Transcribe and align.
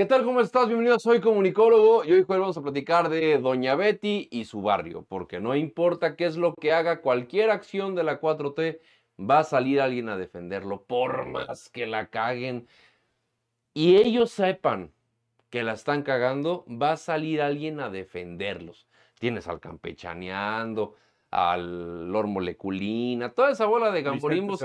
¿Qué 0.00 0.06
tal? 0.06 0.24
¿Cómo 0.24 0.40
estás? 0.40 0.66
Bienvenido, 0.66 0.98
soy 0.98 1.20
comunicólogo 1.20 2.06
y 2.06 2.12
hoy 2.12 2.22
vamos 2.22 2.56
a 2.56 2.62
platicar 2.62 3.10
de 3.10 3.36
Doña 3.36 3.74
Betty 3.74 4.28
y 4.30 4.46
su 4.46 4.62
barrio, 4.62 5.04
porque 5.06 5.40
no 5.40 5.54
importa 5.54 6.16
qué 6.16 6.24
es 6.24 6.38
lo 6.38 6.54
que 6.54 6.72
haga, 6.72 7.02
cualquier 7.02 7.50
acción 7.50 7.94
de 7.94 8.02
la 8.02 8.18
4T, 8.18 8.80
va 9.20 9.40
a 9.40 9.44
salir 9.44 9.78
alguien 9.78 10.08
a 10.08 10.16
defenderlo, 10.16 10.84
por 10.84 11.26
más 11.26 11.68
que 11.68 11.86
la 11.86 12.06
caguen. 12.06 12.66
Y 13.74 13.96
ellos 13.96 14.30
sepan 14.30 14.90
que 15.50 15.62
la 15.62 15.74
están 15.74 16.02
cagando, 16.02 16.64
va 16.66 16.92
a 16.92 16.96
salir 16.96 17.42
alguien 17.42 17.78
a 17.78 17.90
defenderlos. 17.90 18.86
Tienes 19.18 19.48
al 19.48 19.60
campechaneando, 19.60 20.96
al 21.30 22.10
Lor 22.10 22.26
Moleculina, 22.26 23.30
toda 23.30 23.50
esa 23.50 23.66
bola 23.66 23.92
de 23.92 24.02
gamborimbos, 24.02 24.64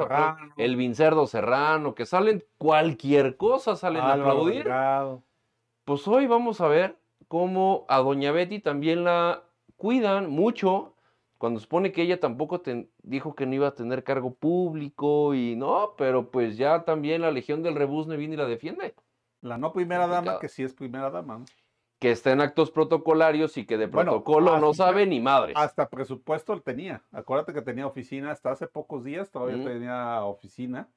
el 0.57 0.75
Vincerdo 0.75 1.27
Serrano, 1.27 1.93
que 1.93 2.05
salen 2.05 2.43
cualquier 2.57 3.37
cosa, 3.37 3.75
salen 3.75 4.01
a 4.01 4.13
aplaudir. 4.13 4.67
Pues 5.83 6.07
hoy 6.07 6.25
vamos 6.25 6.61
a 6.61 6.67
ver 6.67 6.97
cómo 7.27 7.85
a 7.87 7.99
Doña 7.99 8.31
Betty 8.31 8.59
también 8.59 9.03
la 9.03 9.43
cuidan 9.77 10.29
mucho, 10.29 10.95
cuando 11.37 11.59
supone 11.59 11.91
que 11.91 12.01
ella 12.01 12.19
tampoco 12.19 12.63
dijo 13.03 13.35
que 13.35 13.45
no 13.45 13.53
iba 13.53 13.67
a 13.67 13.75
tener 13.75 14.03
cargo 14.03 14.33
público 14.33 15.35
y 15.35 15.55
no, 15.55 15.93
pero 15.97 16.31
pues 16.31 16.57
ya 16.57 16.83
también 16.83 17.21
la 17.21 17.29
Legión 17.29 17.61
del 17.61 17.75
Rebusne 17.75 18.17
viene 18.17 18.33
y 18.33 18.37
la 18.37 18.45
defiende. 18.45 18.95
La 19.41 19.59
no 19.59 19.71
primera 19.71 20.07
dama, 20.07 20.39
que 20.39 20.49
sí 20.49 20.63
es 20.63 20.73
primera 20.73 21.11
dama 21.11 21.43
que 21.99 22.11
está 22.11 22.31
en 22.31 22.41
actos 22.41 22.71
protocolarios 22.71 23.57
y 23.57 23.65
que 23.65 23.77
de 23.77 23.87
protocolo 23.87 24.59
no 24.59 24.73
sabe 24.73 25.05
ni 25.05 25.19
madre. 25.19 25.53
Hasta 25.55 25.89
presupuesto 25.89 26.59
tenía. 26.61 27.03
Acuérdate 27.11 27.53
que 27.53 27.61
tenía 27.61 27.87
oficina 27.87 28.31
hasta 28.31 28.51
hace 28.51 28.67
pocos 28.67 29.03
días, 29.03 29.31
todavía 29.31 29.63
tenía 29.63 30.23
oficina 30.23 30.89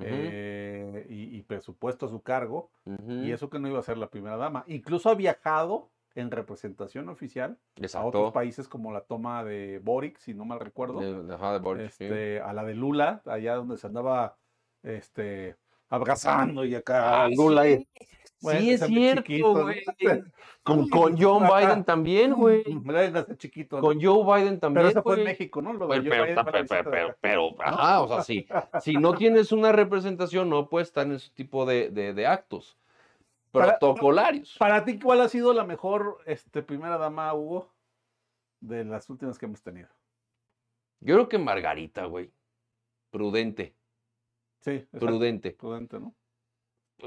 eh, 0.00 1.06
y, 1.08 1.42
presupuesto 1.42 2.06
a 2.06 2.08
su 2.08 2.22
cargo. 2.22 2.70
Y 3.08 3.32
eso 3.32 3.50
que 3.50 3.58
no 3.58 3.68
iba 3.68 3.78
a 3.78 3.82
ser 3.82 3.98
la 3.98 4.10
primera 4.10 4.36
dama. 4.36 4.64
Incluso 4.66 5.10
ha 5.10 5.14
viajado 5.14 5.90
en 6.14 6.30
representación 6.30 7.08
oficial 7.08 7.58
a 7.94 8.04
otros 8.04 8.32
países 8.32 8.68
como 8.68 8.92
la 8.92 9.02
toma 9.02 9.44
de 9.44 9.80
Boric, 9.82 10.18
si 10.18 10.34
no 10.34 10.44
mal 10.44 10.60
recuerdo. 10.60 11.00
Este, 11.78 12.40
a 12.40 12.52
la 12.52 12.64
de 12.64 12.74
Lula, 12.74 13.22
allá 13.24 13.54
donde 13.54 13.78
se 13.78 13.86
andaba 13.86 14.36
este, 14.82 15.56
abrazando 15.88 16.64
y 16.64 16.74
acá. 16.74 17.24
Ah, 17.24 17.28
Lula 17.28 17.64
sí, 17.64 17.86
es 18.50 18.80
cierto, 18.86 19.64
güey. 19.64 19.82
Con, 20.64 20.88
con, 20.88 21.20
John 21.20 21.42
Biden 21.42 21.82
también, 21.82 22.34
güey. 22.34 22.62
chiquito. 23.36 23.80
Con 23.80 24.00
Joe 24.00 24.22
Biden 24.24 24.60
también. 24.60 24.86
Pero 24.86 24.88
eso 24.90 25.02
fue 25.02 25.18
en 25.18 25.24
México, 25.24 25.60
¿no? 25.60 25.72
Lo 25.72 25.88
pero, 25.88 26.04
pero, 26.68 27.16
pero, 27.20 27.56
ajá, 27.58 28.00
o 28.00 28.06
sea, 28.06 28.22
sí. 28.22 28.46
si 28.80 28.94
no 28.94 29.12
tienes 29.14 29.50
una 29.50 29.72
representación, 29.72 30.48
no 30.48 30.68
puedes 30.68 30.86
estar 30.86 31.04
en 31.04 31.14
ese 31.14 31.30
tipo 31.34 31.66
de, 31.66 31.90
de, 31.90 32.26
actos 32.28 32.78
protocolarios. 33.50 34.56
Para 34.56 34.84
ti, 34.84 35.00
¿cuál 35.00 35.22
ha 35.22 35.28
sido 35.28 35.52
la 35.52 35.64
mejor 35.64 36.18
este, 36.26 36.62
primera 36.62 36.96
dama, 36.96 37.34
Hugo, 37.34 37.68
de 38.60 38.84
las 38.84 39.10
últimas 39.10 39.40
que 39.40 39.46
hemos 39.46 39.62
tenido? 39.62 39.88
Yo 41.00 41.16
creo 41.16 41.28
que 41.28 41.38
Margarita, 41.38 42.04
güey. 42.04 42.30
Prudente. 43.10 43.74
Sí, 44.60 44.86
prudente. 44.92 45.50
Prudente, 45.50 45.98
¿no? 45.98 46.14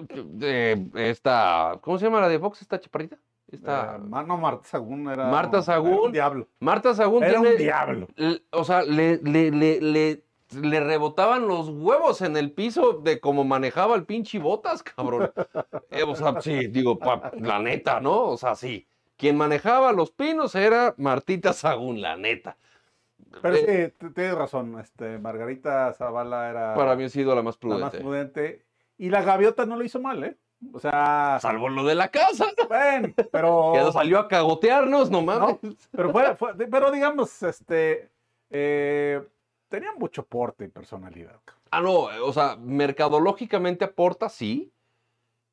De 0.04 0.90
esta, 0.96 1.78
¿cómo 1.82 1.98
se 1.98 2.06
llama 2.06 2.22
la 2.22 2.30
de 2.30 2.40
Fox, 2.40 2.62
esta 2.62 2.80
chaparrita? 2.80 3.18
Esta... 3.52 3.96
Eh, 3.96 4.00
no, 4.26 4.38
Marta 4.38 4.68
Sagún 4.68 5.10
era. 5.10 5.30
Marta 5.30 5.62
Sagún. 5.62 6.00
un 6.06 6.12
diablo. 6.12 6.48
Marta 6.60 6.94
Sagún. 6.94 7.24
Era 7.24 7.40
un 7.40 7.58
diablo. 7.58 8.08
O 8.52 8.64
sea, 8.64 8.84
le, 8.84 9.18
le, 9.18 9.52
le, 9.52 10.24
le, 10.52 10.80
rebotaban 10.80 11.48
los 11.48 11.70
huevos 11.70 12.22
en 12.22 12.38
el 12.38 12.52
piso 12.52 12.94
de 12.94 13.20
cómo 13.20 13.44
manejaba 13.44 13.96
el 13.96 14.06
pinche 14.06 14.40
botas, 14.40 14.84
cabrón. 14.84 15.32
Eh, 15.92 16.04
o 16.04 16.14
sea, 16.14 16.42
sí, 16.42 16.68
digo, 16.68 17.00
la 17.40 17.60
neta, 17.60 18.02
¿no? 18.02 18.24
O 18.24 18.38
sea, 18.38 18.56
sí. 18.56 18.86
Quien 19.16 19.38
manejaba 19.38 19.94
los 19.94 20.12
pinos 20.12 20.54
era 20.56 20.94
Martita 20.98 21.54
Sagún, 21.54 22.02
la 22.02 22.18
neta. 22.18 22.58
Pero 23.42 23.56
eh, 23.56 23.94
sí, 24.00 24.08
tienes 24.14 24.36
razón. 24.36 24.80
Este, 24.80 25.20
Margarita 25.20 25.94
Zavala 25.94 26.50
era. 26.50 26.74
Para 26.76 26.96
mí 26.96 27.06
ha 27.06 27.10
sido 27.10 27.36
la 27.36 27.42
más 27.42 27.58
prudente. 27.58 27.80
La 27.80 27.92
más 27.92 27.96
prudente. 27.96 28.65
Y 28.98 29.10
la 29.10 29.22
gaviota 29.22 29.66
no 29.66 29.76
lo 29.76 29.84
hizo 29.84 30.00
mal, 30.00 30.24
¿eh? 30.24 30.38
O 30.74 30.80
sea. 30.80 31.38
Salvo 31.42 31.70
lo 31.70 31.84
de 31.84 31.96
la 31.96 32.10
casa. 32.10 32.48
Bueno, 32.68 33.14
pero. 33.32 33.74
Que 33.86 33.92
salió 33.92 34.20
a 34.20 34.28
cagotearnos, 34.28 35.12
no 35.12 35.22
mames. 35.22 35.58
pero, 35.92 36.12
fue, 36.38 36.54
pero 36.56 36.92
digamos, 36.92 37.44
este. 37.44 38.10
Eh, 38.50 39.22
tenía 39.70 39.94
mucho 39.94 40.26
porte 40.26 40.66
y 40.66 40.68
personalidad. 40.70 41.40
Ah, 41.72 41.82
no, 41.82 41.94
o 41.94 42.34
sea, 42.34 42.56
mercadológicamente 42.56 43.86
aporta, 43.86 44.30
sí. 44.30 44.72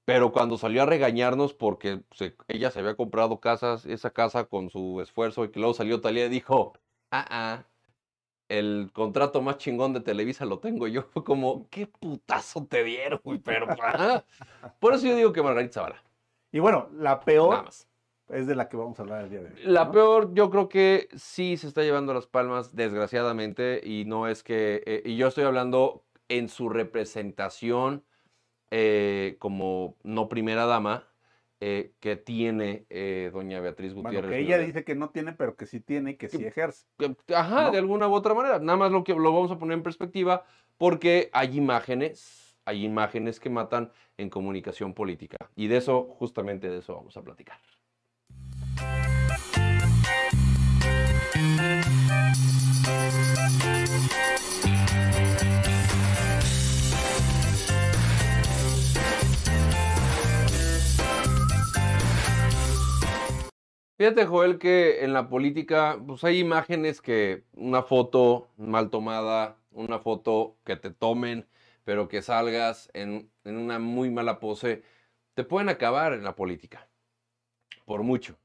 Pero 0.04 0.32
cuando 0.32 0.58
salió 0.58 0.82
a 0.82 0.86
regañarnos 0.86 1.54
porque 1.54 2.02
ella 2.48 2.70
se 2.70 2.80
había 2.80 2.96
comprado 2.96 3.38
casas, 3.38 3.86
esa 3.86 4.10
casa 4.10 4.44
con 4.44 4.68
su 4.68 5.00
esfuerzo 5.00 5.44
y 5.44 5.50
que 5.50 5.60
luego 5.60 5.74
salió 5.74 6.00
Talía 6.00 6.26
y 6.26 6.28
dijo, 6.28 6.72
ah, 7.12 7.24
ah, 7.30 7.64
el 8.52 8.90
contrato 8.92 9.40
más 9.40 9.56
chingón 9.56 9.94
de 9.94 10.00
Televisa 10.00 10.44
lo 10.44 10.58
tengo 10.58 10.86
yo. 10.86 11.02
Fue 11.04 11.24
como, 11.24 11.68
qué 11.70 11.86
putazo 11.86 12.66
te 12.66 12.84
dieron, 12.84 13.20
güey, 13.24 13.38
pero... 13.38 13.66
Por 14.78 14.94
eso 14.94 15.06
yo 15.06 15.16
digo 15.16 15.32
que 15.32 15.42
Margarita 15.42 15.74
Zavala. 15.74 16.02
Y 16.52 16.58
bueno, 16.58 16.88
la 16.92 17.20
peor 17.20 17.64
es 18.28 18.46
de 18.46 18.54
la 18.54 18.68
que 18.68 18.76
vamos 18.76 18.98
a 18.98 19.02
hablar 19.02 19.24
el 19.24 19.30
día 19.30 19.40
de 19.40 19.46
hoy. 19.46 19.54
La 19.64 19.90
peor, 19.90 20.34
yo 20.34 20.50
creo 20.50 20.68
que 20.68 21.08
sí 21.16 21.56
se 21.56 21.66
está 21.66 21.82
llevando 21.82 22.12
las 22.12 22.26
palmas, 22.26 22.76
desgraciadamente, 22.76 23.80
y 23.82 24.04
no 24.04 24.28
es 24.28 24.42
que... 24.42 24.82
Eh, 24.84 25.02
y 25.06 25.16
yo 25.16 25.28
estoy 25.28 25.44
hablando 25.44 26.04
en 26.28 26.48
su 26.48 26.68
representación 26.68 28.04
eh, 28.70 29.36
como 29.38 29.96
no 30.02 30.28
primera 30.28 30.66
dama, 30.66 31.08
eh, 31.64 31.92
que 32.00 32.16
tiene 32.16 32.86
eh, 32.90 33.30
doña 33.32 33.60
Beatriz 33.60 33.94
Gutiérrez. 33.94 34.22
Bueno, 34.22 34.34
que 34.34 34.40
ella 34.40 34.58
dice 34.58 34.82
que 34.82 34.96
no 34.96 35.10
tiene, 35.10 35.32
pero 35.32 35.54
que 35.54 35.66
sí 35.66 35.78
tiene 35.78 36.10
y 36.10 36.16
que 36.16 36.28
sí 36.28 36.44
ejerce. 36.44 36.88
ajá, 37.32 37.70
de 37.70 37.78
alguna 37.78 38.08
u 38.08 38.14
otra 38.14 38.34
manera. 38.34 38.58
Nada 38.58 38.76
más 38.76 38.90
lo 38.90 39.04
que 39.04 39.14
lo 39.14 39.32
vamos 39.32 39.52
a 39.52 39.60
poner 39.60 39.76
en 39.76 39.84
perspectiva 39.84 40.44
porque 40.76 41.30
hay 41.32 41.56
imágenes, 41.56 42.56
hay 42.64 42.84
imágenes 42.84 43.38
que 43.38 43.48
matan 43.48 43.92
en 44.16 44.28
comunicación 44.28 44.92
política. 44.92 45.36
Y 45.54 45.68
de 45.68 45.76
eso, 45.76 46.08
justamente 46.18 46.68
de 46.68 46.78
eso 46.78 46.96
vamos 46.96 47.16
a 47.16 47.22
platicar. 47.22 47.60
Fíjate, 64.02 64.26
Joel, 64.26 64.58
que 64.58 65.04
en 65.04 65.12
la 65.12 65.28
política, 65.28 65.96
pues 66.04 66.24
hay 66.24 66.40
imágenes 66.40 67.00
que 67.00 67.44
una 67.52 67.84
foto 67.84 68.48
mal 68.56 68.90
tomada, 68.90 69.60
una 69.70 70.00
foto 70.00 70.56
que 70.64 70.74
te 70.74 70.90
tomen, 70.90 71.46
pero 71.84 72.08
que 72.08 72.20
salgas 72.20 72.90
en, 72.94 73.30
una 73.44 73.78
muy 73.78 74.10
mala 74.10 74.40
pose, 74.40 74.82
te 75.34 75.44
pueden 75.44 75.68
acabar 75.68 76.14
en 76.14 76.24
la 76.24 76.34
política. 76.34 76.88
Por 77.84 78.02
mucho. 78.02 78.36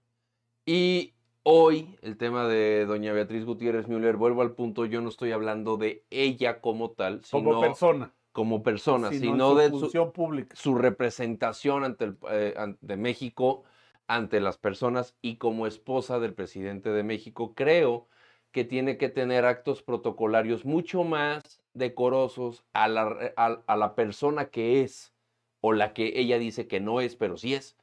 Y 0.64 1.16
hoy, 1.42 1.98
el 2.04 2.18
tema 2.18 2.48
de 2.48 2.86
doña 2.86 3.12
Beatriz 3.14 3.44
Gutiérrez 3.44 3.88
Müller, 3.88 4.16
vuelvo 4.16 4.44
al 4.44 4.54
punto, 4.54 4.86
yo 4.86 5.02
no 5.02 5.10
estoy 5.10 5.32
hablando 5.32 5.76
de 5.78 6.06
ella 6.12 6.62
como 6.62 6.92
tal, 6.92 7.26
sino 7.26 7.44
como 7.44 7.62
persona. 7.62 8.14
Como 8.32 8.62
persona, 8.62 9.10
sino, 9.10 9.56
de 9.56 9.72
su, 9.72 10.12
pública. 10.14 10.56
su 10.56 10.76
representación 10.76 11.84
ante, 11.84 12.06
el, 12.06 12.18
eh, 12.30 12.54
ante 12.56 12.96
México 12.96 13.64
ante 14.08 14.40
las 14.40 14.58
personas 14.58 15.16
y 15.22 15.36
como 15.36 15.68
esposa 15.68 16.20
del 16.20 16.34
presidente 16.34 16.90
de 16.90 17.04
México, 17.04 17.54
creo 17.54 18.08
que 18.52 18.64
tiene 18.64 18.98
que 18.98 19.10
tener 19.10 19.46
actos 19.46 19.84
protocolarios 19.84 20.66
mucho 20.66 21.04
más 21.04 21.62
decorosos 21.74 22.64
a 22.74 22.88
la, 22.88 23.34
a, 23.36 23.76
la 23.76 23.96
persona 23.96 24.50
que 24.50 24.82
es 24.82 25.14
o 25.62 25.74
la 25.74 25.94
que 25.94 26.20
ella 26.20 26.40
dice 26.40 26.68
que 26.68 26.80
no 26.80 27.02
es, 27.02 27.16
pero 27.16 27.38
sí 27.38 27.54
es. 27.54 27.78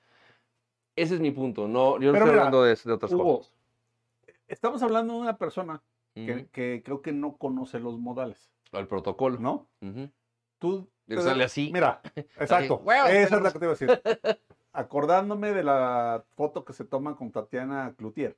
Ese 0.97 1.15
es 1.15 1.21
mi 1.21 1.31
punto. 1.31 1.69
No, 1.69 2.01
yo 2.01 2.13
no 2.13 2.19
estoy 2.19 2.31
hablando 2.31 2.65
de, 2.65 2.73
otras 2.73 3.13
cosas. 3.13 3.53
Estamos 4.49 4.83
hablando 4.83 5.15
de 5.15 5.21
una 5.21 5.37
persona 5.37 5.83
que, 6.15 6.83
creo 6.85 7.03
que 7.03 7.13
no 7.13 7.37
conoce 7.37 7.79
los 7.79 7.99
modales. 7.99 8.51
El 8.73 8.89
protocolo. 8.89 9.39
¿No? 9.39 9.69
Tú. 10.59 10.89
sale 11.09 11.45
así. 11.45 11.71
Mira, 11.73 12.01
exacto. 12.17 12.83
Esa 12.87 13.37
es 13.37 13.43
la 13.43 13.53
que 13.53 13.59
te 13.59 13.65
iba 13.65 13.75
a 13.75 13.77
decir. 13.77 14.03
acordándome 14.75 15.53
de 15.53 15.63
la 15.63 16.25
foto 16.35 16.65
que 16.65 16.73
se 16.73 16.85
toma 16.85 17.17
con 17.17 17.31
Tatiana 17.31 17.95
Cloutier, 17.97 18.37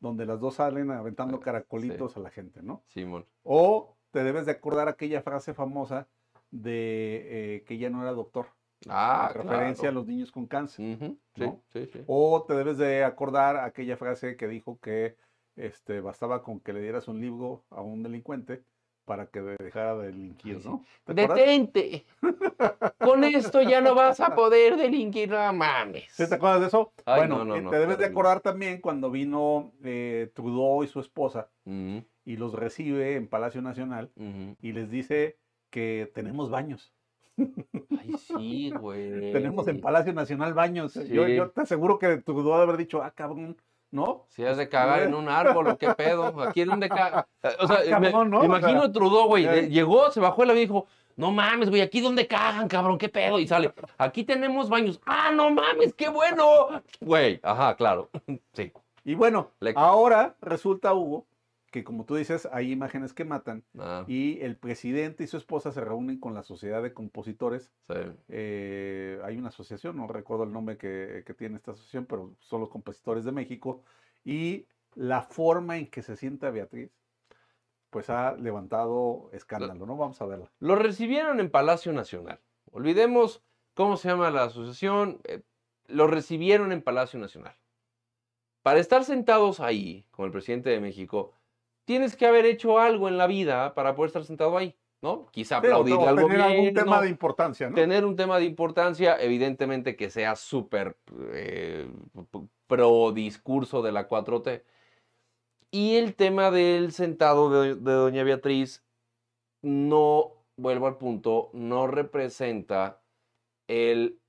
donde 0.00 0.26
las 0.26 0.38
dos 0.38 0.56
salen 0.56 0.90
aventando 0.90 1.38
ah, 1.38 1.40
caracolitos 1.40 2.16
a 2.16 2.20
la 2.20 2.30
gente, 2.30 2.62
¿no? 2.62 2.82
Simón. 2.88 3.26
O 3.42 3.96
te 4.10 4.22
debes 4.22 4.46
de 4.46 4.52
acordar 4.52 4.88
aquella 4.88 5.22
frase 5.22 5.54
famosa 5.54 6.06
de 6.50 7.56
eh, 7.56 7.64
que 7.64 7.74
ella 7.74 7.88
no 7.88 8.02
era 8.02 8.12
doctor. 8.12 8.48
Ah, 8.88 9.30
referencia 9.34 9.88
a 9.88 9.92
los 9.92 10.06
niños 10.06 10.30
con 10.30 10.46
cáncer. 10.46 10.98
sí, 11.34 11.44
sí, 11.72 11.86
sí. 11.86 12.04
O 12.06 12.44
te 12.46 12.54
debes 12.54 12.76
de 12.76 13.04
acordar 13.04 13.56
aquella 13.56 13.96
frase 13.96 14.36
que 14.36 14.48
dijo 14.48 14.78
que 14.80 15.16
este, 15.56 16.00
bastaba 16.00 16.42
con 16.42 16.60
que 16.60 16.74
le 16.74 16.82
dieras 16.82 17.08
un 17.08 17.20
libro 17.20 17.64
a 17.70 17.80
un 17.80 18.02
delincuente 18.02 18.62
para 19.04 19.26
que 19.26 19.40
dejara 19.40 19.96
de 19.96 20.06
delinquir, 20.06 20.64
¿no? 20.64 20.84
Detente. 21.06 22.04
Con 22.98 23.24
esto 23.24 23.62
ya 23.62 23.80
no 23.80 23.94
vas 23.94 24.20
a 24.20 24.34
poder 24.34 24.76
delinquir, 24.76 25.30
no 25.30 25.52
mames. 25.52 26.04
¿Sí 26.12 26.28
te 26.28 26.34
acuerdas 26.34 26.60
de 26.60 26.66
eso? 26.68 26.92
bueno, 27.04 27.56
eh, 27.56 27.64
te 27.68 27.78
debes 27.78 27.98
de 27.98 28.06
acordar 28.06 28.40
también 28.40 28.80
cuando 28.80 29.10
vino 29.10 29.72
eh, 29.82 30.30
Trudeau 30.34 30.84
y 30.84 30.88
su 30.88 31.00
esposa 31.00 31.50
y 31.64 32.36
los 32.36 32.54
recibe 32.54 33.16
en 33.16 33.28
Palacio 33.28 33.62
Nacional 33.62 34.10
y 34.60 34.72
les 34.72 34.90
dice 34.90 35.38
que 35.70 36.10
tenemos 36.14 36.50
baños. 36.50 36.92
Ay, 37.38 38.14
sí, 38.18 38.70
güey. 38.70 39.32
tenemos 39.32 39.66
en 39.68 39.80
Palacio 39.80 40.12
Nacional 40.12 40.54
baños. 40.54 40.94
Yo, 40.94 41.26
yo, 41.26 41.50
te 41.50 41.62
aseguro 41.62 41.98
que 41.98 42.18
Trudeau 42.18 42.56
de 42.58 42.62
haber 42.62 42.76
dicho, 42.76 43.02
ah, 43.02 43.10
cabrón, 43.10 43.56
¿no? 43.92 44.26
Si 44.30 44.44
has 44.44 44.56
de 44.56 44.68
cagar 44.68 45.02
en 45.02 45.14
un 45.14 45.28
árbol 45.28 45.68
o 45.68 45.78
qué 45.78 45.94
pedo, 45.94 46.42
aquí 46.42 46.62
es 46.62 46.66
donde 46.66 46.88
caga. 46.88 47.28
O 47.60 47.66
sea, 47.66 47.80
ah, 47.96 48.00
me, 48.00 48.10
imagino 48.10 48.90
Trudeau, 48.90 49.26
güey, 49.26 49.46
eh. 49.46 49.68
llegó, 49.68 50.10
se 50.10 50.20
bajó 50.20 50.44
y 50.44 50.46
le 50.46 50.54
dijo, 50.54 50.86
no 51.16 51.30
mames, 51.30 51.68
güey, 51.68 51.82
aquí 51.82 52.00
donde 52.00 52.26
cagan, 52.26 52.68
cabrón, 52.68 52.98
qué 52.98 53.08
pedo. 53.08 53.38
Y 53.38 53.46
sale, 53.46 53.72
aquí 53.98 54.24
tenemos 54.24 54.68
baños. 54.68 55.00
Ah, 55.04 55.30
no 55.34 55.50
mames, 55.50 55.94
qué 55.94 56.08
bueno. 56.08 56.44
Güey, 57.00 57.40
ajá, 57.42 57.76
claro. 57.76 58.10
Sí. 58.54 58.72
Y 59.04 59.14
bueno, 59.14 59.50
ahora 59.74 60.36
resulta, 60.40 60.94
Hugo, 60.94 61.26
que 61.72 61.82
como 61.84 62.04
tú 62.04 62.14
dices, 62.14 62.46
hay 62.52 62.70
imágenes 62.70 63.14
que 63.14 63.24
matan 63.24 63.64
ah. 63.78 64.04
y 64.06 64.38
el 64.42 64.56
presidente 64.56 65.24
y 65.24 65.26
su 65.26 65.38
esposa 65.38 65.72
se 65.72 65.80
reúnen 65.80 66.20
con 66.20 66.34
la 66.34 66.42
sociedad 66.42 66.82
de 66.82 66.92
compositores. 66.92 67.72
Sí. 67.88 67.94
Eh, 68.28 69.18
hay 69.24 69.38
una 69.38 69.48
asociación, 69.48 69.96
no 69.96 70.06
recuerdo 70.06 70.44
el 70.44 70.52
nombre 70.52 70.76
que, 70.76 71.24
tiene 71.36 71.56
esta 71.56 71.72
asociación, 71.72 72.04
pero 72.04 72.36
son 72.40 72.60
los 72.60 72.68
compositores 72.68 73.24
de 73.24 73.32
México 73.32 73.82
y 74.22 74.66
la 74.94 75.22
forma 75.22 75.78
en 75.78 75.86
que 75.86 76.02
se 76.02 76.14
sienta 76.14 76.50
Beatriz, 76.50 76.90
pues 77.88 78.10
ha 78.10 78.36
levantado 78.36 79.30
escándalo, 79.32 79.86
¿no? 79.86 79.96
Vamos 79.96 80.20
a 80.20 80.26
verla. 80.26 80.50
Lo 80.60 80.76
recibieron 80.76 81.40
en 81.40 81.50
Palacio 81.50 81.94
Nacional. 81.94 82.38
Olvidemos 82.70 83.42
cómo 83.72 83.96
se 83.96 84.08
llama 84.08 84.30
la 84.30 84.44
asociación. 84.44 85.20
Eh, 85.24 85.40
lo 85.86 86.06
recibieron 86.06 86.70
en 86.70 86.82
Palacio 86.82 87.18
Nacional. 87.18 87.56
Para 88.62 88.78
estar 88.78 89.04
sentados 89.04 89.58
ahí 89.60 90.06
con 90.10 90.26
el 90.26 90.32
presidente 90.32 90.68
de 90.68 90.80
México, 90.80 91.32
tienes 91.84 92.16
que 92.16 92.26
haber 92.26 92.46
hecho 92.46 92.78
algo 92.78 93.08
en 93.08 93.18
la 93.18 93.26
vida 93.26 93.74
para 93.74 93.94
poder 93.94 94.08
estar 94.08 94.24
sentado 94.24 94.56
ahí, 94.56 94.76
¿no? 95.00 95.26
Quizá 95.30 95.58
aplaudirle 95.58 96.06
algo 96.06 96.28
tener 96.28 96.40
algún 96.40 96.74
tema 96.74 97.00
de 97.00 97.08
importancia, 97.08 97.68
¿no? 97.68 97.74
Tener 97.74 98.04
un 98.04 98.16
tema 98.16 98.38
de 98.38 98.44
importancia, 98.44 99.20
evidentemente 99.20 99.96
que 99.96 100.10
sea 100.10 100.36
súper 100.36 100.96
eh, 101.32 101.88
pro 102.66 103.12
discurso 103.12 103.82
de 103.82 103.92
la 103.92 104.08
4T. 104.08 104.62
Y 105.70 105.96
el 105.96 106.14
tema 106.14 106.50
del 106.50 106.92
sentado 106.92 107.50
de, 107.50 107.74
de 107.74 107.92
Doña 107.92 108.24
Beatriz 108.24 108.84
no, 109.62 110.44
vuelvo 110.56 110.86
al 110.86 110.98
punto, 110.98 111.50
no 111.54 111.86
representa 111.86 113.00
el 113.68 114.21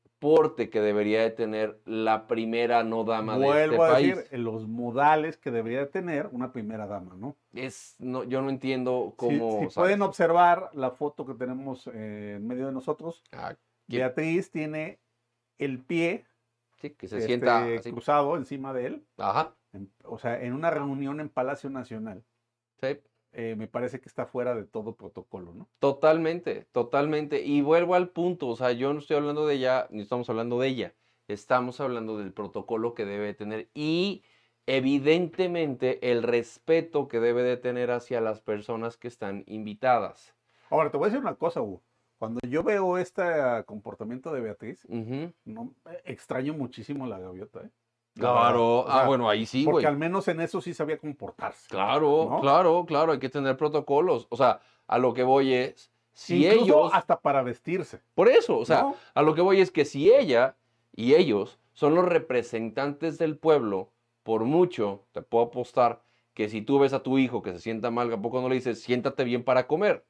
que 0.70 0.82
debería 0.82 1.22
de 1.22 1.32
tener 1.32 1.82
la 1.86 2.28
primera 2.28 2.84
no 2.84 3.04
dama 3.04 3.38
de 3.38 3.66
este 3.66 3.76
a 3.76 3.80
país. 3.80 4.16
decir, 4.16 4.40
los 4.40 4.68
modales 4.68 5.38
que 5.38 5.52
debería 5.52 5.80
de 5.80 5.88
tener 5.88 6.30
una 6.32 6.52
primera 6.52 6.88
dama, 6.88 7.16
¿no? 7.18 7.36
Es, 7.54 7.96
no, 8.00 8.24
yo 8.24 8.42
no 8.42 8.50
entiendo 8.50 9.14
cómo... 9.18 9.70
Si, 9.70 9.76
pueden 9.76 10.02
observar 10.02 10.70
la 10.74 10.92
foto 10.92 11.26
que 11.26 11.34
tenemos 11.34 11.88
eh, 11.88 12.36
en 12.38 12.48
medio 12.48 12.68
de 12.68 12.72
nosotros, 12.72 13.24
ah, 13.32 13.56
Beatriz 13.88 14.50
tiene 14.52 15.00
el 15.58 15.80
pie 15.80 16.26
que 16.92 17.08
se 17.08 17.22
sienta 17.22 17.68
este, 17.70 17.92
cruzado 17.92 18.36
encima 18.36 18.74
de 18.74 18.88
él. 18.88 19.08
Ajá. 19.18 19.56
o 20.04 20.18
sea, 20.18 20.42
en 20.42 20.54
una 20.54 20.70
reunión 20.70 21.20
en 21.20 21.30
Palacio 21.30 21.70
Nacional. 21.70 22.24
Sí. 22.82 23.00
Eh, 23.36 23.56
me 23.58 23.68
parece 23.68 24.00
que 24.00 24.08
está 24.08 24.28
fuera 24.28 24.54
de 24.54 24.64
todo 24.64 24.96
protocolo, 24.96 25.54
¿no? 25.54 25.68
Totalmente, 25.80 26.68
totalmente. 26.72 27.42
Y 27.42 27.62
vuelvo 27.62 27.96
al 27.96 28.10
punto, 28.10 28.48
o 28.48 28.56
sea, 28.56 28.72
yo 28.74 28.94
no 28.94 29.00
estoy 29.00 29.18
hablando 29.18 29.48
de 29.48 29.56
ella, 29.56 29.88
ni 29.90 30.04
estamos 30.04 30.30
hablando 30.30 30.60
de 30.60 30.68
ella, 30.68 30.94
estamos 31.28 31.82
hablando 31.82 32.20
del 32.20 32.32
protocolo 32.32 32.94
que 32.94 33.06
debe 33.06 33.34
tener 33.34 33.70
y 33.74 34.24
evidentemente 34.68 36.12
el 36.12 36.22
respeto 36.22 37.08
que 37.08 37.20
debe 37.20 37.42
de 37.42 37.58
tener 37.58 37.90
hacia 37.90 38.22
las 38.22 38.40
personas 38.40 38.98
que 38.98 39.08
están 39.08 39.44
invitadas. 39.48 40.36
Ahora, 40.70 40.92
te 40.92 40.98
voy 40.98 41.06
a 41.06 41.10
decir 41.10 41.22
una 41.22 41.36
cosa, 41.36 41.62
Hugo. 41.62 41.82
Cuando 42.20 42.40
yo 42.48 42.64
veo 42.64 42.98
este 42.98 43.24
comportamiento 43.66 44.32
de 44.32 44.42
Beatriz, 44.42 44.88
no, 45.44 45.74
extraño 46.06 46.54
muchísimo 46.54 47.08
la 47.08 47.20
gaviota, 47.20 47.62
¿eh? 47.64 47.70
Claro, 48.16 48.86
ah, 48.88 49.08
bueno, 49.08 49.28
ahí 49.28 49.46
sí, 49.46 49.64
güey. 49.64 49.74
Porque 49.74 49.88
al 49.88 49.98
menos 49.98 50.28
en 50.28 50.40
eso 50.40 50.62
sí 50.62 50.74
sabía 50.74 50.98
comportarse. 50.98 51.68
Claro, 51.68 52.38
claro, 52.42 52.86
claro, 52.86 53.12
hay 53.12 53.20
que 53.20 53.30
tener 53.30 53.58
protocolos. 53.58 54.28
O 54.30 54.38
sea, 54.38 54.62
a 54.88 55.00
lo 55.00 55.14
que 55.14 55.24
voy 55.24 55.54
es, 55.54 55.92
si 56.12 56.48
ellos... 56.48 56.92
hasta 56.94 57.20
para 57.20 57.42
vestirse. 57.42 58.02
Por 58.14 58.30
eso, 58.30 58.58
o 58.60 58.66
sea, 58.66 58.94
a 59.14 59.22
lo 59.24 59.34
que 59.34 59.42
voy 59.42 59.62
es 59.62 59.72
que 59.72 59.86
si 59.86 60.12
ella 60.12 60.56
y 60.96 61.16
ellos 61.16 61.60
son 61.74 61.96
los 61.96 62.06
representantes 62.06 63.18
del 63.18 63.38
pueblo, 63.38 63.90
por 64.22 64.44
mucho, 64.44 65.06
te 65.12 65.24
puedo 65.24 65.46
apostar 65.46 66.04
que 66.36 66.50
si 66.50 66.62
tú 66.62 66.80
ves 66.80 66.94
a 66.94 67.02
tu 67.02 67.18
hijo 67.18 67.42
que 67.42 67.52
se 67.52 67.60
sienta 67.60 67.90
mal, 67.90 68.12
¿a 68.14 68.22
poco 68.22 68.42
no 68.42 68.50
le 68.50 68.56
dices, 68.56 68.82
siéntate 68.82 69.24
bien 69.24 69.44
para 69.44 69.68
comer? 69.68 70.06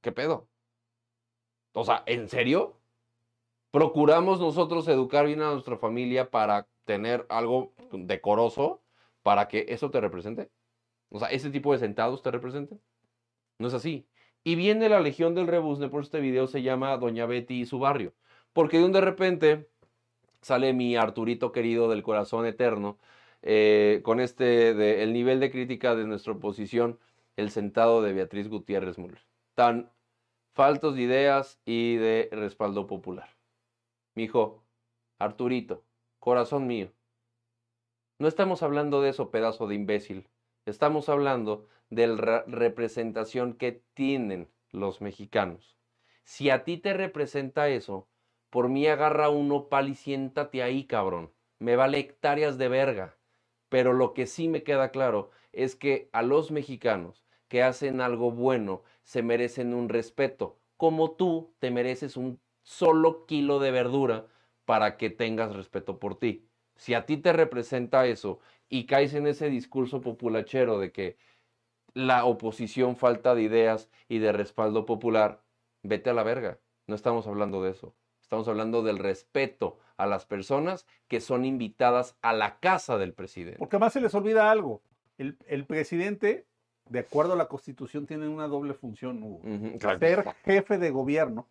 ¿Qué 0.00 0.12
pedo? 0.12 0.48
O 1.72 1.84
sea, 1.84 2.02
¿en 2.06 2.28
serio? 2.28 2.76
Procuramos 3.70 4.40
nosotros 4.40 4.88
educar 4.88 5.26
bien 5.26 5.42
a 5.42 5.52
nuestra 5.52 5.76
familia 5.76 6.30
para 6.30 6.66
tener 6.84 7.26
algo 7.28 7.72
decoroso, 7.92 8.82
para 9.22 9.48
que 9.48 9.66
eso 9.68 9.90
te 9.90 10.00
represente. 10.00 10.50
O 11.10 11.18
sea, 11.18 11.28
ese 11.28 11.50
tipo 11.50 11.72
de 11.72 11.78
sentados 11.78 12.22
te 12.22 12.30
representen. 12.30 12.80
No 13.58 13.68
es 13.68 13.74
así. 13.74 14.06
Y 14.44 14.54
viene 14.54 14.88
la 14.88 15.00
Legión 15.00 15.34
del 15.34 15.48
Rebusne, 15.48 15.88
por 15.88 16.02
este 16.02 16.20
video 16.20 16.46
se 16.46 16.62
llama 16.62 16.96
Doña 16.96 17.26
Betty 17.26 17.60
y 17.60 17.66
su 17.66 17.78
barrio. 17.78 18.14
Porque 18.52 18.78
de 18.78 18.84
un 18.84 18.92
de 18.92 19.00
repente 19.00 19.68
sale 20.40 20.72
mi 20.72 20.96
Arturito 20.96 21.52
querido 21.52 21.88
del 21.90 22.02
corazón 22.02 22.46
eterno, 22.46 22.98
eh, 23.42 24.00
con 24.04 24.20
este, 24.20 24.74
de, 24.74 25.02
el 25.02 25.12
nivel 25.12 25.40
de 25.40 25.50
crítica 25.50 25.94
de 25.94 26.06
nuestra 26.06 26.32
oposición, 26.32 26.98
el 27.36 27.50
sentado 27.50 28.02
de 28.02 28.12
Beatriz 28.12 28.48
Gutiérrez 28.48 28.98
Müller. 28.98 29.22
Tan 29.54 29.90
faltos 30.54 30.94
de 30.96 31.02
ideas 31.02 31.60
y 31.64 31.96
de 31.96 32.28
respaldo 32.32 32.86
popular 32.86 33.37
mi 34.18 34.24
hijo, 34.24 34.64
Arturito, 35.20 35.84
corazón 36.18 36.66
mío. 36.66 36.90
No 38.18 38.26
estamos 38.26 38.64
hablando 38.64 39.00
de 39.00 39.10
eso, 39.10 39.30
pedazo 39.30 39.68
de 39.68 39.76
imbécil. 39.76 40.28
Estamos 40.66 41.08
hablando 41.08 41.68
de 41.88 42.08
la 42.08 42.42
representación 42.48 43.54
que 43.54 43.84
tienen 43.94 44.50
los 44.72 45.00
mexicanos. 45.00 45.78
Si 46.24 46.50
a 46.50 46.64
ti 46.64 46.78
te 46.78 46.94
representa 46.94 47.68
eso, 47.68 48.08
por 48.50 48.68
mí 48.68 48.88
agarra 48.88 49.30
uno 49.30 49.68
pal 49.68 49.88
y 49.88 49.94
siéntate 49.94 50.64
ahí, 50.64 50.84
cabrón. 50.84 51.32
Me 51.60 51.76
vale 51.76 52.00
hectáreas 52.00 52.58
de 52.58 52.66
verga. 52.66 53.16
Pero 53.68 53.92
lo 53.92 54.14
que 54.14 54.26
sí 54.26 54.48
me 54.48 54.64
queda 54.64 54.90
claro 54.90 55.30
es 55.52 55.76
que 55.76 56.10
a 56.12 56.22
los 56.22 56.50
mexicanos 56.50 57.24
que 57.46 57.62
hacen 57.62 58.00
algo 58.00 58.32
bueno 58.32 58.82
se 59.04 59.22
merecen 59.22 59.74
un 59.74 59.88
respeto, 59.88 60.58
como 60.76 61.12
tú 61.12 61.54
te 61.60 61.70
mereces 61.70 62.16
un 62.16 62.40
solo 62.68 63.24
kilo 63.24 63.60
de 63.60 63.70
verdura 63.70 64.26
para 64.66 64.98
que 64.98 65.08
tengas 65.08 65.56
respeto 65.56 65.98
por 65.98 66.18
ti. 66.18 66.46
Si 66.76 66.92
a 66.92 67.06
ti 67.06 67.16
te 67.16 67.32
representa 67.32 68.04
eso 68.04 68.40
y 68.68 68.84
caes 68.84 69.14
en 69.14 69.26
ese 69.26 69.48
discurso 69.48 70.02
populachero 70.02 70.78
de 70.78 70.92
que 70.92 71.16
la 71.94 72.26
oposición 72.26 72.96
falta 72.96 73.34
de 73.34 73.42
ideas 73.42 73.88
y 74.06 74.18
de 74.18 74.32
respaldo 74.32 74.84
popular, 74.84 75.40
vete 75.82 76.10
a 76.10 76.12
la 76.12 76.22
verga. 76.22 76.58
No 76.86 76.94
estamos 76.94 77.26
hablando 77.26 77.62
de 77.62 77.70
eso. 77.70 77.94
Estamos 78.20 78.46
hablando 78.48 78.82
del 78.82 78.98
respeto 78.98 79.78
a 79.96 80.06
las 80.06 80.26
personas 80.26 80.86
que 81.08 81.22
son 81.22 81.46
invitadas 81.46 82.18
a 82.20 82.34
la 82.34 82.60
casa 82.60 82.98
del 82.98 83.14
presidente. 83.14 83.58
Porque 83.58 83.76
además 83.76 83.94
se 83.94 84.02
les 84.02 84.14
olvida 84.14 84.50
algo. 84.50 84.82
El, 85.16 85.64
presidente, 85.64 86.46
de 86.84 86.98
acuerdo 86.98 87.32
a 87.32 87.36
la 87.36 87.48
constitución, 87.48 88.06
tiene 88.06 88.28
una 88.28 88.46
doble 88.46 88.74
función, 88.74 89.40
Ser 89.80 90.24
jefe 90.44 90.76
de 90.76 90.90
gobierno 90.90 91.48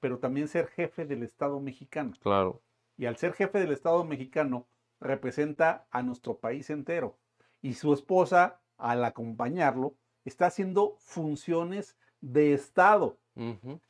pero 0.00 0.18
también 0.18 0.48
ser 0.48 0.68
jefe 0.68 1.04
del 1.04 1.22
Estado 1.22 1.60
mexicano. 1.60 2.12
Claro. 2.20 2.62
Y 2.96 3.06
al 3.06 3.16
ser 3.16 3.32
jefe 3.32 3.58
del 3.58 3.72
Estado 3.72 4.04
mexicano, 4.04 4.66
representa 5.00 5.86
a 5.90 6.02
nuestro 6.02 6.38
país 6.38 6.70
entero. 6.70 7.16
Y 7.60 7.74
su 7.74 7.92
esposa, 7.92 8.60
al 8.76 9.04
acompañarlo, 9.04 9.94
está 10.24 10.46
haciendo 10.46 10.96
funciones 10.98 11.96
de 12.20 12.52
Estado, 12.52 13.18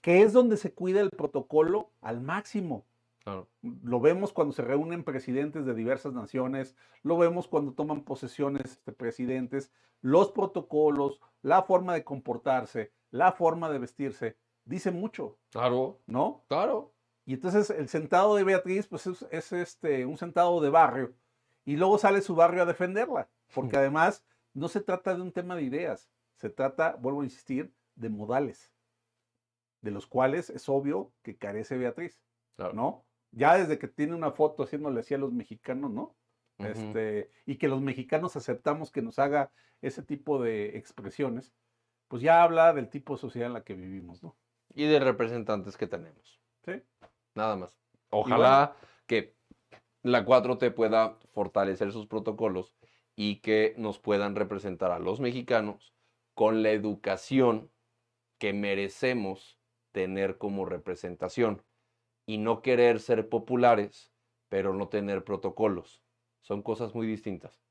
que 0.01 0.23
es 0.23 0.33
donde 0.33 0.57
se 0.57 0.73
cuida 0.73 1.01
el 1.01 1.11
protocolo 1.11 1.91
al 2.01 2.21
máximo. 2.21 2.85
Lo 3.83 4.01
vemos 4.01 4.33
cuando 4.33 4.53
se 4.53 4.63
reúnen 4.63 5.05
presidentes 5.05 5.67
de 5.67 5.75
diversas 5.75 6.13
naciones, 6.13 6.75
lo 7.03 7.19
vemos 7.19 7.47
cuando 7.47 7.73
toman 7.73 8.03
posesiones 8.03 8.83
de 8.85 8.93
presidentes, 8.93 9.71
los 10.01 10.33
protocolos, 10.33 11.21
la 11.43 11.63
forma 11.63 11.95
de 11.95 12.05
comportarse, 12.05 12.93
la 13.11 13.33
forma 13.33 13.71
de 13.71 13.79
vestirse, 13.79 14.37
dice 14.65 14.91
mucho. 14.91 15.39
Claro. 15.51 16.01
¿No? 16.07 16.45
Claro. 16.49 16.93
Y 17.25 17.35
entonces 17.35 17.71
el 17.71 17.89
sentado 17.89 18.35
de 18.35 18.45
Beatriz, 18.45 18.87
pues 18.89 19.07
es, 19.07 19.53
este, 19.53 20.07
un 20.07 20.19
sentado 20.19 20.61
de 20.61 20.71
barrio. 20.71 21.15
Y 21.65 21.77
luego 21.77 21.99
sale 21.99 22.21
su 22.21 22.35
barrio 22.35 22.63
a 22.63 22.67
defenderla. 22.67 23.29
Porque 23.55 23.77
además 23.79 24.25
no 24.55 24.69
se 24.69 24.81
trata 24.81 25.15
de 25.15 25.23
un 25.23 25.33
tema 25.33 25.57
de 25.57 25.63
ideas. 25.63 26.11
Se 26.37 26.51
trata, 26.51 26.97
vuelvo 26.97 27.21
a 27.21 27.25
insistir, 27.25 27.73
de 27.95 28.09
modales, 28.09 28.73
de 29.83 29.91
los 29.91 30.07
cuales 30.07 30.51
es 30.51 30.69
obvio 30.69 31.13
que 31.23 31.37
carece 31.37 31.77
Beatriz, 31.77 32.21
¿no? 32.73 33.05
Ya 33.31 33.59
desde 33.59 33.79
que 33.79 33.87
tiene 33.87 34.15
una 34.15 34.33
foto 34.33 34.63
haciéndole 34.63 35.01
así 35.01 35.15
a 35.15 35.19
los 35.19 35.33
mexicanos, 35.33 35.91
¿no? 35.91 36.17
este, 36.59 37.31
y 37.45 37.57
que 37.57 37.69
los 37.69 37.81
mexicanos 37.81 38.37
aceptamos 38.37 38.91
que 38.91 39.03
nos 39.03 39.19
haga 39.19 39.51
ese 39.81 40.03
tipo 40.03 40.41
de 40.41 40.77
expresiones, 40.77 41.53
pues 42.09 42.23
ya 42.23 42.43
habla 42.43 42.73
del 42.73 42.89
tipo 42.89 43.15
de 43.15 43.21
sociedad 43.21 43.49
en 43.49 43.55
la 43.55 43.65
que 43.65 43.75
vivimos, 43.75 44.23
¿no? 44.23 44.37
Y 44.75 44.85
de 44.85 45.01
representantes 45.01 45.77
que 45.77 45.87
tenemos. 45.87 46.41
Sí. 46.65 46.83
Nada 47.35 47.57
más. 47.57 47.79
Ojalá 48.11 48.77
que 49.07 49.35
la 50.03 50.25
4T 50.25 50.75
pueda 50.75 51.19
fortalecer 51.33 51.93
sus 51.93 52.07
protocolos 52.07 52.75
y 53.17 53.37
que 53.41 53.75
nos 53.77 53.99
puedan 53.99 54.37
representar 54.37 54.91
a 54.91 54.99
los 54.99 55.21
mexicanos 55.21 55.95
con 56.35 56.63
la 56.63 56.71
educación 56.71 57.71
que 58.39 58.53
merecemos 58.53 59.59
tener 59.93 60.39
como 60.39 60.65
representación 60.65 61.63
y 62.27 62.39
no 62.39 62.63
querer 62.63 63.01
ser 63.01 63.29
populares, 63.29 64.13
pero 64.49 64.75
no 64.75 64.89
tener 64.89 65.25
protocolos. 65.25 66.03
Son 66.41 66.63
cosas 66.63 66.95
muy 66.95 67.07
distintas. 67.07 67.63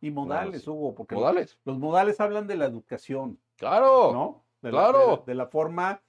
Y 0.00 0.10
modales, 0.10 0.66
Hugo, 0.66 0.94
porque 0.94 1.16
modales. 1.16 1.58
Los, 1.64 1.78
modales 1.78 2.20
hablan 2.20 2.46
de 2.46 2.56
la 2.56 2.66
educación. 2.66 3.40
Claro. 3.56 4.12
¿No? 4.12 4.44
Claro. 4.60 5.24
de, 5.26 5.34
la 5.34 5.46
forma 5.46 6.02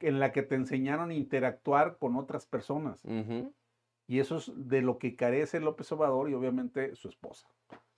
en 0.00 0.20
la 0.20 0.32
que 0.32 0.42
te 0.42 0.54
enseñaron 0.54 1.10
a 1.10 1.14
interactuar 1.14 1.98
con 1.98 2.16
otras 2.16 2.46
personas. 2.46 3.02
Y 4.06 4.20
eso 4.20 4.36
es 4.36 4.52
de 4.54 4.82
lo 4.82 4.98
que 4.98 5.16
carece 5.16 5.60
López 5.60 5.90
Obrador 5.92 6.28
y 6.28 6.34
obviamente 6.34 6.94
su 6.94 7.08
esposa. 7.08 7.48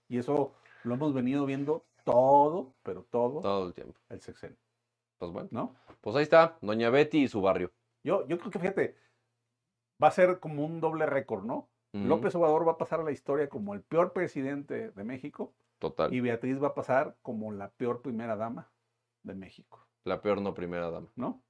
Y 0.08 0.18
eso 0.18 0.52
lo 0.84 0.94
hemos 0.94 1.12
venido 1.12 1.44
viendo 1.46 1.84
todo, 2.04 2.75
pero 2.82 3.02
todo. 3.10 3.40
Todo 3.40 3.66
el 3.66 3.75
tiempo. 3.75 3.98
El 4.08 4.20
sexenio. 4.20 4.56
Pues 5.18 5.32
bueno. 5.32 5.48
¿No? 5.50 5.75
Pues 6.00 6.14
ahí 6.16 6.22
está, 6.22 6.58
Doña 6.60 6.90
Betty 6.90 7.25
y 7.25 7.28
su 7.28 7.40
barrio. 7.40 7.72
Yo, 8.04 8.26
yo 8.28 8.38
creo 8.38 8.50
que 8.52 8.58
fíjate, 8.60 8.96
va 10.02 10.08
a 10.08 10.12
ser 10.12 10.38
como 10.38 10.64
un 10.64 10.80
doble 10.80 11.06
récord, 11.06 11.44
¿no? 11.44 11.68
López 11.92 12.34
Obrador 12.34 12.68
va 12.68 12.72
a 12.72 12.76
pasar 12.76 13.00
a 13.00 13.04
la 13.04 13.10
historia 13.10 13.48
como 13.48 13.72
el 13.72 13.80
peor 13.80 14.12
presidente 14.12 14.90
de 14.90 15.04
México. 15.04 15.54
Total. 15.78 16.12
Y 16.12 16.20
Beatriz 16.20 16.62
va 16.62 16.68
a 16.68 16.75
pasar 16.75 17.16
como 17.22 17.52
la 17.52 17.70
peor 17.70 18.02
primera 18.02 18.36
dama 18.36 18.70
de 19.22 19.34
México. 19.34 19.86
La 20.06 20.22
peor 20.22 20.40
no 20.40 20.54
primera 20.54 20.90
dama. 20.90 21.08
¿No? 21.16 21.42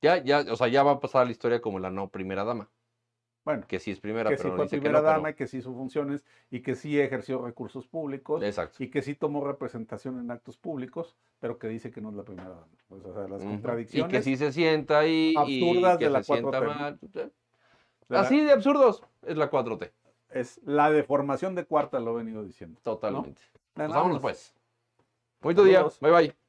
Ya, 0.00 0.22
ya, 0.22 0.44
o 0.48 0.54
sea, 0.54 0.68
ya 0.68 0.84
va 0.84 0.92
a 0.92 1.00
pasar 1.00 1.22
a 1.22 1.24
la 1.24 1.32
historia 1.32 1.60
como 1.60 1.80
la 1.80 1.90
no 1.90 2.08
primera 2.08 2.44
dama. 2.44 2.70
Bueno, 3.44 3.64
que 3.66 3.80
sí 3.80 3.90
es 3.90 3.98
primera, 3.98 4.30
que 4.30 4.36
pero 4.36 4.50
sí 4.50 4.56
fue 4.56 4.68
primera 4.68 5.00
dama 5.00 5.30
y 5.30 5.34
que 5.34 5.46
sí 5.46 5.58
hizo 5.58 5.72
funciones 5.72 6.24
y 6.50 6.60
que 6.60 6.74
sí 6.74 7.00
ejerció 7.00 7.44
recursos 7.44 7.88
públicos 7.88 8.42
Exacto. 8.42 8.82
y 8.84 8.90
que 8.90 9.00
sí 9.00 9.14
tomó 9.14 9.42
representación 9.42 10.20
en 10.20 10.30
actos 10.30 10.56
públicos, 10.56 11.16
pero 11.40 11.58
que 11.58 11.66
dice 11.66 11.90
que 11.90 12.00
no 12.00 12.10
es 12.10 12.14
la 12.14 12.24
primera 12.24 12.50
dama. 12.50 12.68
Pues, 12.88 13.04
o 13.04 13.14
sea, 13.14 13.26
las 13.26 13.42
contradicciones. 13.42 14.12
Y 14.12 14.16
que 14.16 14.22
sí 14.22 14.36
se 14.36 14.52
sienta 14.52 15.00
ahí 15.00 15.34
absurdas 15.36 15.94
y 15.94 15.98
que 15.98 16.04
de 16.04 16.10
la 16.10 16.22
se 16.22 16.32
4T. 16.34 16.66
mal. 16.66 17.00
Así 18.10 18.40
de 18.40 18.52
absurdos 18.52 19.02
es 19.26 19.36
la 19.36 19.50
4T. 19.50 19.90
Es 20.28 20.60
la 20.64 20.90
deformación 20.90 21.54
de 21.54 21.64
cuarta, 21.64 21.98
lo 21.98 22.12
he 22.12 22.22
venido 22.22 22.44
diciendo. 22.44 22.78
Totalmente. 22.82 23.40
¿no? 23.54 23.60
Pues 23.72 23.88
vámonos 23.88 24.20
pues. 24.20 24.54
Bonito 25.40 25.64
día. 25.64 25.86
Bye 26.00 26.12
bye. 26.12 26.47